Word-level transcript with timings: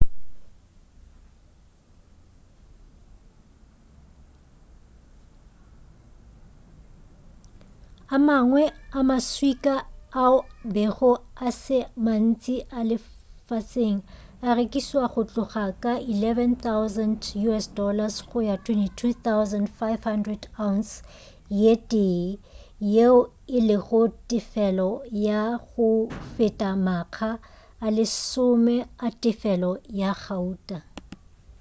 a 8.15 8.17
mangwe 8.27 8.63
a 8.99 9.01
ma 9.09 9.17
swika 9.29 9.75
ao 10.23 10.37
a 10.43 10.45
bego 10.75 11.11
a 11.47 11.49
se 11.61 11.77
a 11.85 11.87
mantši 12.05 12.55
lefaseng 12.89 13.97
a 14.47 14.49
rekišwa 14.59 15.03
go 15.13 15.21
tloga 15.29 15.65
ka 15.83 15.93
us$11,000 16.11 18.13
go 18.29 18.37
ya 18.49 18.55
go 18.65 18.71
$22,500 18.83 20.45
ounce 20.65 20.93
ye 21.61 21.73
tee 21.91 22.21
yeo 22.93 23.17
e 23.57 23.59
lego 23.69 24.01
tefelo 24.29 24.89
ya 25.27 25.41
go 25.67 25.87
feta 26.33 26.69
makga 26.85 27.31
a 27.85 27.87
lesome 27.97 28.75
a 29.07 29.09
tefelo 29.23 29.71
ya 30.01 30.09
gauta 30.23 30.77